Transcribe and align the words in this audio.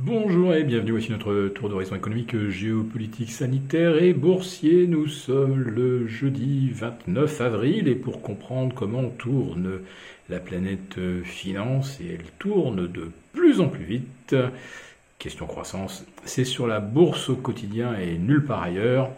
Bonjour 0.00 0.54
et 0.54 0.62
bienvenue, 0.62 0.92
voici 0.92 1.10
notre 1.10 1.48
tour 1.48 1.68
d'horizon 1.68 1.96
économique, 1.96 2.48
géopolitique, 2.50 3.32
sanitaire 3.32 4.00
et 4.00 4.12
boursier. 4.12 4.86
Nous 4.86 5.08
sommes 5.08 5.60
le 5.60 6.06
jeudi 6.06 6.70
29 6.70 7.40
avril 7.40 7.88
et 7.88 7.96
pour 7.96 8.22
comprendre 8.22 8.72
comment 8.76 9.08
tourne 9.08 9.80
la 10.28 10.38
planète 10.38 11.00
finance, 11.24 11.98
et 12.00 12.14
elle 12.14 12.26
tourne 12.38 12.86
de 12.86 13.10
plus 13.32 13.60
en 13.60 13.66
plus 13.66 13.82
vite, 13.82 14.36
question 15.18 15.46
croissance, 15.46 16.06
c'est 16.24 16.44
sur 16.44 16.68
la 16.68 16.78
bourse 16.78 17.28
au 17.28 17.34
quotidien 17.34 17.98
et 17.98 18.18
nulle 18.18 18.44
part 18.44 18.62
ailleurs. 18.62 19.10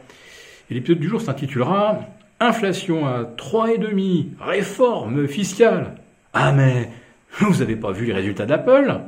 Et 0.71 0.75
l'épisode 0.75 0.99
du 0.99 1.09
jour 1.09 1.21
s'intitulera 1.21 2.01
Inflation 2.41 3.07
à 3.07 3.25
3,5, 3.25 4.29
réforme 4.41 5.29
fiscale. 5.29 5.97
Ah 6.33 6.53
mais 6.53 6.89
vous 7.39 7.57
n'avez 7.57 7.77
pas 7.77 7.93
vu 7.93 8.07
les 8.07 8.15
résultats 8.15 8.47
d'Apple? 8.47 8.99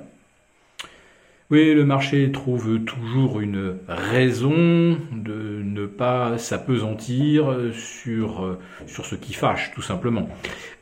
Oui, 1.52 1.74
le 1.74 1.84
marché 1.84 2.32
trouve 2.32 2.80
toujours 2.80 3.40
une 3.40 3.76
raison 3.86 4.98
de 5.12 5.62
ne 5.62 5.86
pas 5.86 6.38
s'apesantir 6.38 7.54
sur, 7.74 8.58
sur 8.86 9.06
ce 9.06 9.14
qui 9.14 9.34
fâche, 9.34 9.70
tout 9.74 9.82
simplement. 9.82 10.28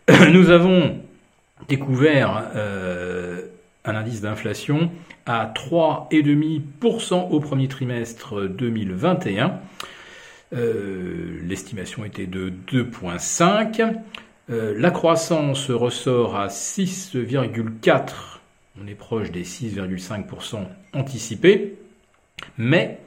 Nous 0.33 0.51
avons 0.51 0.97
découvert 1.69 2.51
euh, 2.55 3.43
un 3.85 3.95
indice 3.95 4.21
d'inflation 4.21 4.91
à 5.27 5.53
3,5% 5.55 7.31
au 7.31 7.41
premier 7.41 7.69
trimestre 7.69 8.49
2021. 8.49 9.59
Euh, 10.53 11.41
l'estimation 11.45 12.05
était 12.05 12.27
de 12.27 12.53
2,5. 12.71 13.95
Euh, 14.51 14.75
la 14.77 14.91
croissance 14.91 15.71
ressort 15.71 16.37
à 16.37 16.49
6,4 16.49 18.40
on 18.83 18.87
est 18.87 18.95
proche 18.95 19.31
des 19.31 19.45
6,5% 19.45 20.67
anticipés, 20.95 21.75
mais 22.57 22.99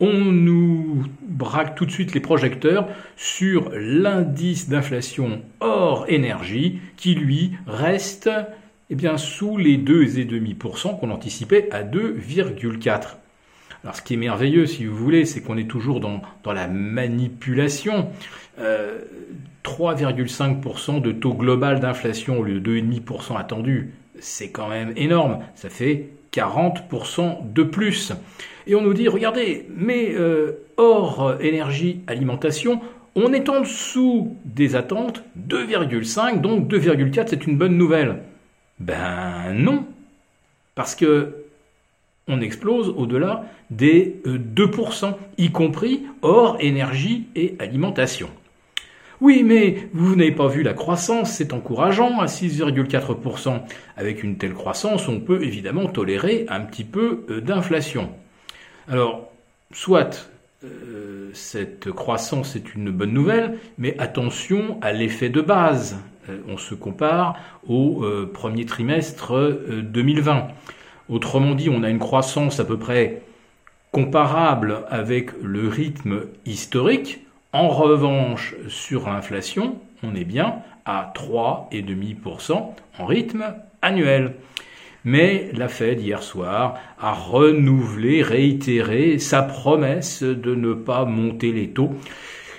on 0.00 0.12
nous 0.12 1.04
braque 1.22 1.76
tout 1.76 1.86
de 1.86 1.90
suite 1.90 2.12
les 2.12 2.20
projecteurs 2.20 2.88
sur 3.16 3.70
l'indice 3.72 4.68
d'inflation 4.68 5.40
hors 5.60 6.04
énergie 6.08 6.80
qui 6.96 7.14
lui 7.14 7.52
reste 7.66 8.28
eh 8.90 8.94
bien, 8.94 9.16
sous 9.16 9.56
les 9.56 9.78
2,5% 9.78 10.98
qu'on 10.98 11.10
anticipait 11.10 11.68
à 11.72 11.82
2,4%. 11.82 13.00
Alors 13.84 13.96
ce 13.96 14.02
qui 14.02 14.14
est 14.14 14.18
merveilleux, 14.18 14.66
si 14.66 14.86
vous 14.86 14.96
voulez, 14.96 15.24
c'est 15.24 15.40
qu'on 15.40 15.56
est 15.56 15.70
toujours 15.70 16.00
dans, 16.00 16.20
la 16.44 16.68
manipulation. 16.68 18.10
3,5% 18.58 20.96
euh, 20.96 21.00
de 21.00 21.12
taux 21.12 21.34
global 21.34 21.80
d'inflation 21.80 22.40
au 22.40 22.42
lieu 22.42 22.60
de 22.60 22.80
2,5% 22.80 23.38
attendu 23.38 23.92
c'est 24.20 24.50
quand 24.50 24.68
même 24.68 24.92
énorme. 24.96 25.38
Ça 25.54 25.68
fait 25.68 26.10
40% 26.32 27.52
de 27.52 27.62
plus. 27.62 28.12
Et 28.66 28.74
on 28.74 28.82
nous 28.82 28.94
dit, 28.94 29.08
regardez, 29.08 29.66
mais 29.74 30.12
euh, 30.14 30.66
hors 30.76 31.40
énergie, 31.40 32.00
alimentation, 32.06 32.80
on 33.14 33.32
est 33.32 33.48
en 33.48 33.60
dessous 33.60 34.36
des 34.44 34.76
attentes, 34.76 35.24
2,5, 35.48 36.40
donc 36.40 36.68
2,4, 36.68 37.26
c'est 37.28 37.46
une 37.46 37.56
bonne 37.56 37.76
nouvelle. 37.78 38.22
Ben 38.78 39.54
non, 39.54 39.86
parce 40.74 40.94
que 40.94 41.46
on 42.28 42.40
explose 42.40 42.88
au-delà 42.90 43.44
des 43.70 44.20
2%, 44.26 45.06
euh, 45.06 45.10
y 45.38 45.50
compris 45.50 46.02
hors 46.22 46.58
énergie 46.60 47.26
et 47.36 47.54
alimentation. 47.58 48.28
Oui, 49.20 49.42
mais 49.42 49.88
vous 49.94 50.14
n'avez 50.14 50.32
pas 50.32 50.48
vu 50.48 50.62
la 50.62 50.74
croissance, 50.74 51.32
c'est 51.32 51.54
encourageant 51.54 52.20
à 52.20 52.26
6,4%. 52.26 53.62
Avec 53.96 54.22
une 54.22 54.36
telle 54.36 54.52
croissance, 54.52 55.08
on 55.08 55.20
peut 55.20 55.42
évidemment 55.42 55.86
tolérer 55.86 56.44
un 56.48 56.60
petit 56.60 56.84
peu 56.84 57.24
euh, 57.30 57.40
d'inflation. 57.40 58.10
Alors, 58.88 59.32
soit 59.72 60.28
euh, 60.64 61.30
cette 61.32 61.90
croissance 61.92 62.56
est 62.56 62.74
une 62.74 62.90
bonne 62.90 63.12
nouvelle, 63.12 63.58
mais 63.78 63.98
attention 63.98 64.78
à 64.82 64.92
l'effet 64.92 65.30
de 65.30 65.40
base. 65.40 65.96
Euh, 66.28 66.38
on 66.46 66.58
se 66.58 66.74
compare 66.74 67.38
au 67.66 68.04
premier 68.34 68.66
trimestre 68.66 69.58
2020. 69.82 70.48
Autrement 71.08 71.54
dit, 71.54 71.70
on 71.70 71.82
a 71.82 71.88
une 71.88 71.98
croissance 71.98 72.60
à 72.60 72.64
peu 72.64 72.78
près 72.78 73.22
comparable 73.92 74.84
avec 74.90 75.30
le 75.42 75.68
rythme 75.68 76.26
historique, 76.44 77.25
en 77.56 77.68
revanche, 77.68 78.54
sur 78.68 79.08
l'inflation, 79.08 79.78
on 80.02 80.14
est 80.14 80.24
bien 80.24 80.56
à 80.84 81.10
3,5% 81.16 82.52
en 82.98 83.06
rythme 83.06 83.54
annuel. 83.80 84.34
Mais 85.04 85.48
la 85.54 85.68
Fed, 85.68 86.02
hier 86.02 86.22
soir, 86.22 86.74
a 87.00 87.14
renouvelé, 87.14 88.22
réitéré 88.22 89.18
sa 89.18 89.42
promesse 89.42 90.22
de 90.22 90.54
ne 90.54 90.74
pas 90.74 91.06
monter 91.06 91.52
les 91.52 91.70
taux 91.70 91.92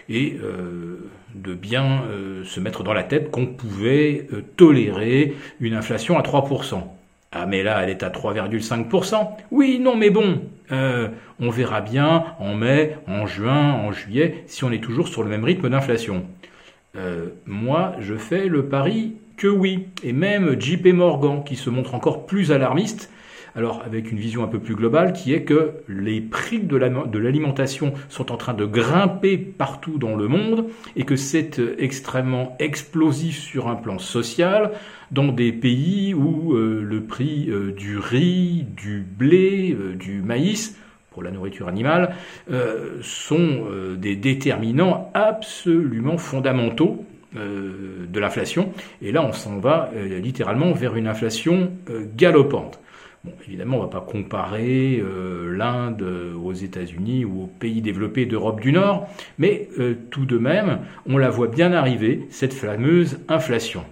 et 0.10 0.38
euh, 0.42 1.12
de 1.36 1.54
bien 1.54 2.02
euh, 2.10 2.44
se 2.44 2.60
mettre 2.60 2.84
dans 2.84 2.94
la 2.94 3.04
tête 3.04 3.30
qu'on 3.30 3.46
pouvait 3.46 4.28
euh, 4.34 4.42
tolérer 4.56 5.36
une 5.60 5.76
inflation 5.76 6.18
à 6.18 6.24
3%. 6.24 6.82
Ah 7.32 7.46
mais 7.46 7.64
là, 7.64 7.84
elle 7.84 7.90
est 7.90 8.04
à 8.04 8.10
3,5%. 8.10 9.30
Oui, 9.52 9.80
non, 9.80 9.96
mais 9.96 10.10
bon, 10.10 10.42
euh, 10.72 11.10
on 11.40 11.50
verra 11.50 11.82
bien 11.82 12.26
en 12.40 12.56
mai, 12.56 12.98
en 13.08 13.28
juin, 13.28 13.74
en 13.74 13.92
juillet, 13.92 14.44
si 14.48 14.64
on 14.64 14.72
est 14.72 14.84
toujours 14.84 15.08
sur 15.08 15.24
le 15.24 15.30
même 15.30 15.44
rythme 15.44 15.70
d'inflation. 15.70 16.26
Euh, 16.96 17.28
moi, 17.46 17.94
je 18.00 18.16
fais 18.16 18.48
le 18.48 18.66
pari 18.66 19.16
que 19.36 19.48
oui. 19.48 19.88
Et 20.04 20.14
même 20.14 20.60
JP 20.60 20.88
Morgan, 20.94 21.44
qui 21.44 21.56
se 21.56 21.70
montre 21.70 21.96
encore 21.96 22.26
plus 22.26 22.52
alarmiste, 22.52 23.12
alors 23.58 23.82
avec 23.84 24.12
une 24.12 24.20
vision 24.20 24.44
un 24.44 24.48
peu 24.48 24.60
plus 24.60 24.76
globale 24.76 25.14
qui 25.14 25.34
est 25.34 25.42
que 25.42 25.72
les 25.90 26.22
prix 26.22 26.60
de 26.60 26.78
l'alimentation 27.18 27.94
sont 28.08 28.32
en 28.32 28.38
train 28.38 28.54
de 28.54 28.66
grimper 28.66 29.38
partout 29.38 29.98
dans 29.98 30.16
le 30.16 30.28
monde 30.28 30.68
et 30.96 31.04
que 31.04 31.16
c'est 31.16 31.60
euh, 31.60 31.76
extrêmement 31.80 32.56
explosif 32.60 33.40
sur 33.40 33.68
un 33.68 33.76
plan 33.76 33.98
social 33.98 34.72
dans 35.10 35.30
des 35.30 35.52
pays 35.52 36.14
où 36.14 36.54
euh, 36.54 36.84
le 36.84 37.02
prix 37.02 37.50
euh, 37.50 37.72
du 37.72 37.98
riz, 37.98 38.68
du 38.78 39.04
blé, 39.04 39.76
du 39.96 40.22
maïs 40.22 40.78
pour 41.10 41.24
la 41.24 41.32
nourriture 41.32 41.68
animale 41.68 42.14
sont 43.02 43.66
des 43.98 44.16
déterminants 44.16 45.10
absolument 45.16 46.20
fondamentaux 46.20 47.04
de 47.34 48.20
l'inflation. 48.20 48.72
Et 49.02 49.12
là, 49.12 49.24
on 49.24 49.34
s'en 49.34 49.58
va 49.58 49.90
littéralement 49.96 50.74
vers 50.74 50.96
une 50.96 51.08
inflation 51.08 51.72
galopante 52.16 52.80
évidemment, 53.48 53.78
on 53.78 53.80
ne 53.80 53.86
va 53.86 54.00
pas 54.00 54.06
comparer 54.06 55.00
euh, 55.00 55.56
l'Inde 55.56 56.06
aux 56.44 56.54
États-Unis 56.54 57.26
ou 57.26 57.44
aux 57.44 57.48
pays 57.48 57.82
développés 57.82 58.26
d'Europe 58.26 58.62
du 58.62 58.72
Nord, 58.72 59.08
mais 59.38 59.70
euh, 59.80 59.96
tout 60.10 60.26
de 60.26 60.38
même, 60.38 60.80
on 61.08 61.18
la 61.18 61.30
voit 61.30 61.48
bien 61.48 61.74
arriver, 61.74 62.28
cette 62.30 62.54
fameuse 62.54 63.20
inflation. 63.28 63.84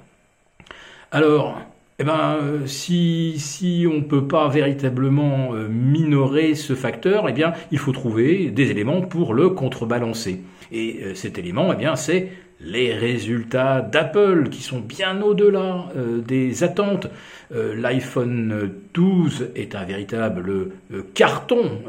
Alors, 1.12 1.59
eh 2.00 2.03
ben, 2.03 2.40
si, 2.66 3.35
si 3.38 3.85
on 3.90 3.96
ne 3.96 4.03
peut 4.03 4.28
pas 4.28 4.50
véritablement 4.50 5.53
euh, 5.53 5.67
minorer 5.69 6.56
ce 6.56 6.73
facteur, 6.73 7.29
eh 7.29 7.34
bien, 7.34 7.53
il 7.72 7.78
faut 7.78 7.94
trouver 7.94 8.50
des 8.50 8.72
éléments 8.72 9.02
pour 9.02 9.34
le 9.34 9.50
contrebalancer. 9.50 10.41
Et 10.72 11.13
cet 11.13 11.38
élément, 11.38 11.72
eh 11.72 11.75
bien, 11.75 11.96
c'est 11.96 12.29
les 12.61 12.93
résultats 12.93 13.81
d'Apple 13.81 14.49
qui 14.49 14.63
sont 14.63 14.79
bien 14.79 15.21
au-delà 15.21 15.88
euh, 15.95 16.19
des 16.19 16.63
attentes. 16.63 17.07
Euh, 17.53 17.75
L'iPhone 17.75 18.71
12 18.93 19.51
est 19.55 19.75
un 19.75 19.83
véritable 19.83 20.49
euh, 20.91 21.01
carton. 21.13 21.81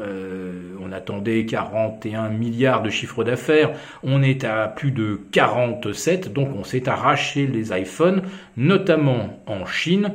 on 0.79 0.91
attendait 0.91 1.45
41 1.45 2.29
milliards 2.29 2.83
de 2.83 2.89
chiffre 2.89 3.23
d'affaires. 3.23 3.71
On 4.03 4.21
est 4.21 4.43
à 4.43 4.67
plus 4.67 4.91
de 4.91 5.19
47, 5.31 6.33
donc 6.33 6.49
on 6.55 6.63
s'est 6.63 6.87
arraché 6.89 7.47
les 7.47 7.77
iPhones, 7.77 8.21
notamment 8.55 9.41
en 9.47 9.65
Chine. 9.65 10.11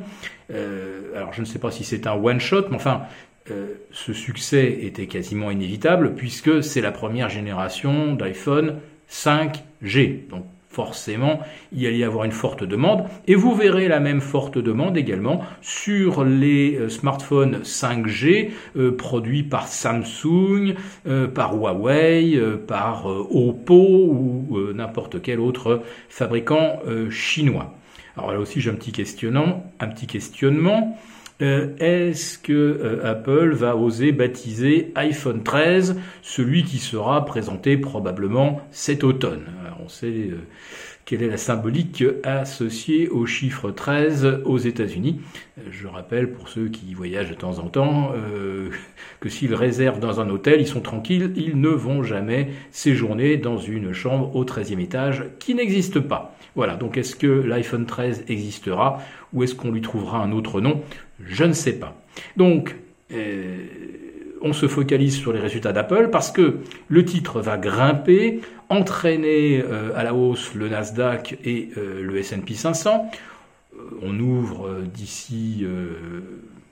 alors 0.51 1.33
je 1.33 1.41
ne 1.41 1.47
sais 1.47 1.59
pas 1.59 1.71
si 1.71 1.85
c'est 1.85 2.07
un 2.07 2.15
one-shot, 2.15 2.69
mais 2.71 2.77
enfin, 2.77 3.03
ce 3.91 4.13
succès 4.13 4.79
était 4.83 5.07
quasiment 5.07 5.51
inévitable 5.51 6.15
puisque 6.15 6.63
c'est 6.63 6.81
la 6.81 6.93
première 6.93 7.29
génération 7.29 8.15
d'iPhone 8.15 8.77
5G. 9.13 10.29
Donc 10.29 10.47
forcément, 10.73 11.41
il 11.73 11.87
allait 11.87 11.99
y 11.99 12.05
avoir 12.05 12.25
une 12.25 12.33
forte 12.33 12.65
demande. 12.65 13.05
Et 13.29 13.35
vous 13.35 13.55
verrez 13.55 13.89
la 13.89 14.01
même 14.01 14.23
forte 14.23 14.57
demande 14.57 14.97
également 14.97 15.45
sur 15.61 16.25
les 16.25 16.77
euh, 16.77 16.89
smartphones 16.89 17.61
5G 17.63 18.51
euh, 18.77 18.97
produits 18.97 19.43
par 19.43 19.69
Samsung, 19.69 20.75
euh, 21.07 21.29
par 21.29 21.55
Huawei, 21.55 22.41
par 22.67 23.07
Oppo 23.07 23.75
ou 23.75 24.59
n'importe 24.75 25.21
quel 25.21 25.41
autre 25.41 25.83
fabricant 26.09 26.81
chinois. 27.11 27.75
Alors 28.17 28.33
là 28.33 28.39
aussi 28.39 28.61
j'ai 28.61 28.71
un 28.71 28.75
petit 28.75 28.93
questionnement, 28.93 29.71
un 29.81 29.89
petit 29.89 30.07
questionnement. 30.07 30.97
Euh, 31.43 31.75
est-ce 31.79 32.39
que 32.39 32.53
euh, 32.53 33.05
Apple 33.05 33.53
va 33.53 33.77
oser 33.77 34.13
baptiser 34.13 34.93
iPhone 34.95 35.43
13 35.43 35.99
celui 36.23 36.63
qui 36.63 36.79
sera 36.79 37.25
présenté 37.25 37.77
probablement 37.77 38.61
cet 38.71 39.03
automne? 39.03 39.43
On 39.85 39.89
sait 39.89 40.07
euh, 40.07 40.39
quelle 41.05 41.23
est 41.23 41.29
la 41.29 41.37
symbolique 41.37 42.05
associée 42.23 43.09
au 43.09 43.27
chiffre 43.27 43.71
13 43.71 44.43
aux 44.45 44.59
États-Unis. 44.59 45.21
Je 45.71 45.89
rappelle 45.89 46.31
pour 46.33 46.49
ceux 46.49 46.69
qui 46.69 46.95
voyagent 46.95 47.31
de 47.31 47.35
temps 47.35 47.59
en 47.59 47.69
temps 47.69 48.13
euh, 48.15 48.71
que 49.21 49.29
s'ils 49.29 49.55
réservent 49.55 49.99
dans 49.99 50.21
un 50.21 50.29
hôtel, 50.31 50.61
ils 50.61 50.67
sont 50.67 50.81
tranquilles, 50.81 51.33
ils 51.37 51.61
ne 51.61 51.69
vont 51.69 52.03
jamais 52.03 52.51
séjourner 52.71 53.37
dans 53.37 53.59
une 53.59 53.93
chambre 53.93 54.35
au 54.37 54.45
13e 54.45 54.79
étage 54.79 55.25
qui 55.39 55.55
n'existe 55.55 55.99
pas. 55.99 56.37
Voilà, 56.55 56.77
donc 56.77 56.97
est-ce 56.97 57.17
que 57.17 57.27
l'iPhone 57.27 57.87
13 57.87 58.25
existera 58.29 59.03
ou 59.33 59.43
est-ce 59.43 59.55
qu'on 59.55 59.73
lui 59.73 59.81
trouvera 59.81 60.23
un 60.23 60.33
autre 60.33 60.61
nom? 60.61 60.83
Je 61.25 61.45
ne 61.45 61.53
sais 61.53 61.79
pas. 61.79 62.01
Donc, 62.37 62.77
euh, 63.13 63.67
on 64.43 64.53
se 64.53 64.67
focalise 64.67 65.17
sur 65.17 65.33
les 65.33 65.41
résultats 65.41 65.73
d'Apple 65.73 66.09
parce 66.11 66.31
que 66.31 66.59
le 66.89 67.05
titre 67.05 67.41
va 67.41 67.57
grimper, 67.57 68.41
entraîner 68.69 69.63
euh, 69.63 69.91
à 69.97 70.05
la 70.05 70.15
hausse 70.15 70.55
le 70.55 70.69
Nasdaq 70.69 71.39
et 71.45 71.71
euh, 71.77 72.03
le 72.03 72.17
S&P 72.19 72.55
500. 72.55 73.11
On 74.03 74.19
ouvre 74.21 74.83
d'ici 74.95 75.67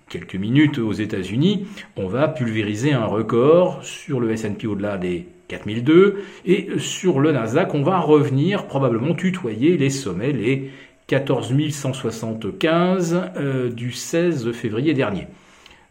quelques 0.09 0.37
minutes 0.37 0.79
aux 0.79 0.93
États-Unis, 0.93 1.67
on 1.97 2.07
va 2.07 2.29
pulvériser 2.29 2.93
un 2.93 3.07
record 3.07 3.83
sur 3.83 4.21
le 4.21 4.31
S&P 4.31 4.67
au-delà 4.67 4.99
des 4.99 5.27
4002 5.49 6.23
et 6.45 6.69
sur 6.79 7.19
le 7.19 7.33
Nasdaq, 7.33 7.75
on 7.75 7.83
va 7.83 7.99
revenir 7.99 8.67
probablement 8.67 9.15
tutoyer 9.15 9.77
les 9.77 9.91
sommets, 9.91 10.33
les 10.33 10.71
14 11.07 11.53
175 11.71 13.33
du 13.75 13.93
16 13.93 14.53
février 14.53 14.95
dernier. 14.95 15.27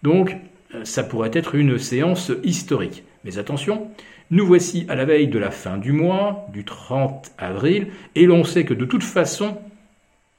Donc, 0.03 0.31
euh, 0.31 0.35
ça 0.83 1.03
pourrait 1.03 1.31
être 1.33 1.55
une 1.55 1.77
séance 1.77 2.31
historique. 2.43 3.03
Mais 3.23 3.37
attention, 3.37 3.89
nous 4.31 4.45
voici 4.45 4.85
à 4.89 4.95
la 4.95 5.05
veille 5.05 5.27
de 5.27 5.39
la 5.39 5.51
fin 5.51 5.77
du 5.77 5.91
mois, 5.91 6.45
du 6.53 6.63
30 6.63 7.31
avril, 7.37 7.87
et 8.15 8.25
l'on 8.25 8.43
sait 8.43 8.63
que 8.63 8.75
de 8.75 8.85
toute 8.85 9.03
façon, 9.03 9.57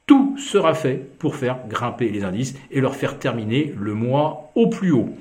tout 0.07 0.35
sera 0.37 0.73
fait 0.73 0.95
pour 1.19 1.35
faire 1.35 1.59
grimper 1.67 2.09
les 2.09 2.23
indices 2.23 2.55
et 2.71 2.81
leur 2.81 2.95
faire 2.95 3.19
terminer 3.19 3.73
le 3.79 3.93
mois 3.93 4.51
au 4.55 4.67
plus 4.67 4.91
haut. 4.91 5.15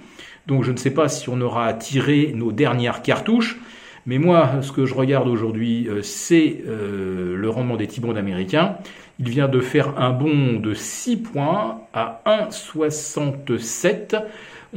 Donc 0.46 0.64
je 0.64 0.72
ne 0.72 0.76
sais 0.76 0.92
pas 0.92 1.08
si 1.08 1.28
on 1.28 1.40
aura 1.40 1.72
tiré 1.74 2.32
nos 2.34 2.52
dernières 2.52 3.02
cartouches, 3.02 3.58
mais 4.06 4.18
moi, 4.18 4.62
ce 4.62 4.72
que 4.72 4.86
je 4.86 4.94
regarde 4.94 5.28
aujourd'hui, 5.28 5.86
euh, 5.88 6.02
c'est 6.02 6.62
euh, 6.66 7.36
le 7.36 7.50
rendement 7.50 7.76
des 7.76 7.86
T-bonds 7.86 8.16
américains. 8.16 8.76
Il 9.18 9.28
vient 9.28 9.48
de 9.48 9.60
faire 9.60 9.98
un 9.98 10.10
bond 10.10 10.58
de 10.58 10.72
6 10.72 11.18
points 11.18 11.82
à 11.92 12.22
1,67. 12.24 14.22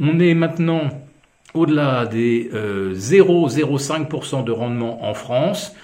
On 0.00 0.18
est 0.18 0.34
maintenant 0.34 0.90
au-delà 1.54 2.06
des 2.06 2.50
0,05% 2.52 4.40
euh, 4.40 4.42
de 4.42 4.52
rendement 4.52 5.08
en 5.08 5.14
France. 5.14 5.74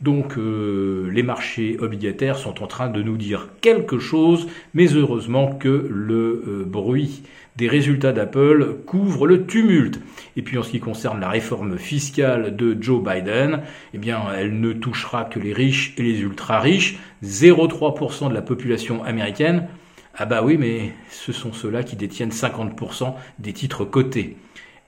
Donc 0.00 0.38
euh, 0.38 1.10
les 1.12 1.22
marchés 1.22 1.76
obligataires 1.78 2.38
sont 2.38 2.62
en 2.62 2.66
train 2.66 2.88
de 2.88 3.02
nous 3.02 3.18
dire 3.18 3.48
quelque 3.60 3.98
chose, 3.98 4.48
mais 4.72 4.86
heureusement 4.94 5.52
que 5.52 5.88
le 5.90 6.42
euh, 6.48 6.64
bruit 6.66 7.22
des 7.56 7.68
résultats 7.68 8.12
d'Apple 8.12 8.76
couvre 8.86 9.26
le 9.26 9.44
tumulte. 9.44 10.00
Et 10.36 10.42
puis 10.42 10.56
en 10.56 10.62
ce 10.62 10.70
qui 10.70 10.80
concerne 10.80 11.20
la 11.20 11.28
réforme 11.28 11.76
fiscale 11.76 12.56
de 12.56 12.76
Joe 12.80 13.02
Biden, 13.02 13.60
eh 13.92 13.98
bien 13.98 14.22
elle 14.34 14.58
ne 14.58 14.72
touchera 14.72 15.24
que 15.24 15.38
les 15.38 15.52
riches 15.52 15.92
et 15.98 16.02
les 16.02 16.20
ultra 16.20 16.60
riches, 16.60 16.98
0,3% 17.22 18.30
de 18.30 18.34
la 18.34 18.42
population 18.42 19.04
américaine 19.04 19.68
ah 20.16 20.26
bah 20.26 20.42
oui, 20.42 20.56
mais 20.58 20.92
ce 21.10 21.32
sont 21.32 21.52
ceux-là 21.52 21.82
qui 21.82 21.96
détiennent 21.96 22.30
50% 22.30 23.14
des 23.38 23.52
titres 23.52 23.84
cotés. 23.84 24.36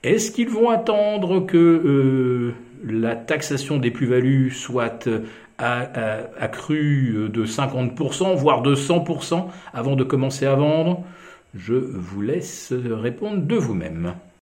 Est-ce 0.02 0.32
qu'ils 0.32 0.48
vont 0.48 0.68
attendre 0.70 1.40
que 1.46 1.56
euh, 1.56 2.54
la 2.84 3.14
taxation 3.14 3.78
des 3.78 3.90
plus-values 3.90 4.50
soit 4.50 5.06
euh, 5.06 5.20
accrue 6.38 7.28
de 7.32 7.46
50%, 7.46 8.34
voire 8.34 8.62
de 8.62 8.74
100% 8.74 9.46
avant 9.72 9.94
de 9.96 10.04
commencer 10.04 10.44
à 10.44 10.56
vendre? 10.56 11.04
Je 11.54 11.74
vous 11.74 12.20
laisse 12.20 12.72
répondre 12.72 13.42
de 13.42 13.56
vous-même. 13.56 14.14